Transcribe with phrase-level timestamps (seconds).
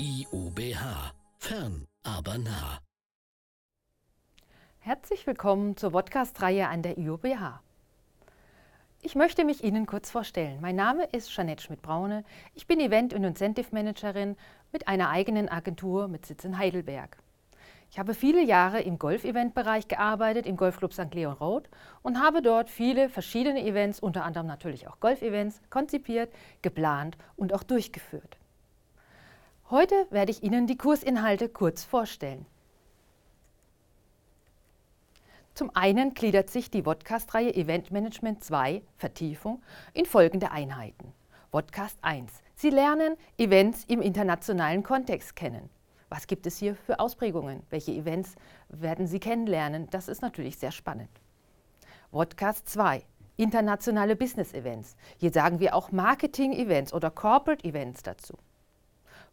[0.00, 1.12] IUBH.
[1.38, 2.78] Fern, aber nah.
[4.78, 7.60] Herzlich willkommen zur Podcast-Reihe an der IUBH.
[9.02, 10.60] Ich möchte mich Ihnen kurz vorstellen.
[10.60, 12.22] Mein Name ist Jeanette Schmidt-Braune.
[12.54, 14.36] Ich bin Event- und Incentive Managerin
[14.70, 17.16] mit einer eigenen Agentur mit Sitz in Heidelberg.
[17.90, 21.12] Ich habe viele Jahre im Golf-Event-Bereich gearbeitet, im Golfclub St.
[21.12, 21.68] Leon Road
[22.02, 27.64] und habe dort viele verschiedene Events, unter anderem natürlich auch Golf-Events, konzipiert, geplant und auch
[27.64, 28.38] durchgeführt.
[29.70, 32.46] Heute werde ich Ihnen die Kursinhalte kurz vorstellen.
[35.52, 39.60] Zum einen gliedert sich die Vodcast-Reihe Event Management 2 Vertiefung
[39.92, 41.12] in folgende Einheiten.
[41.50, 42.32] Vodcast 1.
[42.54, 45.68] Sie lernen Events im internationalen Kontext kennen.
[46.08, 47.62] Was gibt es hier für Ausprägungen?
[47.68, 48.36] Welche Events
[48.70, 49.90] werden Sie kennenlernen?
[49.90, 51.10] Das ist natürlich sehr spannend.
[52.10, 53.02] Vodcast 2.
[53.36, 54.96] Internationale Business Events.
[55.18, 58.38] Hier sagen wir auch Marketing Events oder Corporate Events dazu.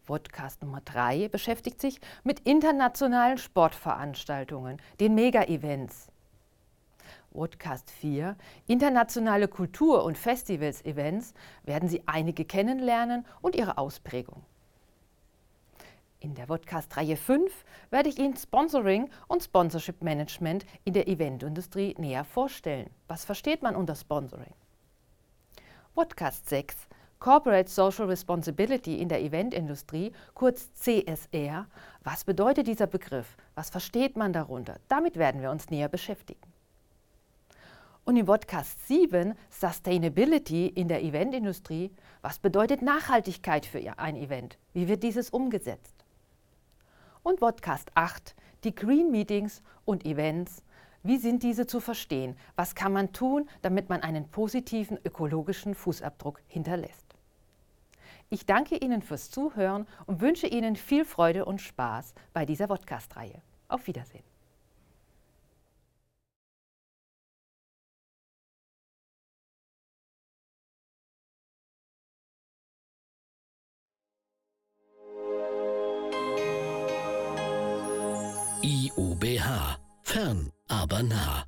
[0.05, 6.07] Podcast Nummer 3 beschäftigt sich mit internationalen Sportveranstaltungen, den Mega-Events.
[7.31, 14.43] Podcast 4, internationale Kultur- und Festivals-Events, werden Sie einige kennenlernen und ihre Ausprägung.
[16.19, 22.23] In der Podcast-Reihe 5 werde ich Ihnen Sponsoring und Sponsorship Management in der Eventindustrie näher
[22.23, 22.89] vorstellen.
[23.07, 24.53] Was versteht man unter Sponsoring?
[25.93, 26.87] Podcast 6
[27.19, 31.67] Corporate Social Responsibility in der Eventindustrie, kurz CSR.
[32.03, 33.37] Was bedeutet dieser Begriff?
[33.55, 34.77] Was versteht man darunter?
[34.87, 36.41] Damit werden wir uns näher beschäftigen.
[38.03, 41.91] Und im Podcast 7 Sustainability in der Eventindustrie.
[42.21, 44.59] Was bedeutet Nachhaltigkeit für ein Event?
[44.73, 45.95] Wie wird dieses umgesetzt?
[47.23, 48.35] Und Podcast 8
[48.65, 50.63] die Green Meetings und Events.
[51.05, 52.35] Wie sind diese zu verstehen?
[52.55, 57.05] Was kann man tun, damit man einen positiven ökologischen Fußabdruck hinterlässt?
[58.31, 63.39] Ich danke Ihnen fürs Zuhören und wünsche Ihnen viel Freude und Spaß bei dieser Podcast-Reihe.
[63.67, 64.23] Auf Wiedersehen.
[78.63, 79.84] IUBH.
[80.15, 81.43] Fern, aber nah.